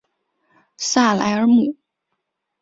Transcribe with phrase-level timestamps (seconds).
[0.77, 1.75] 萨莱尔姆。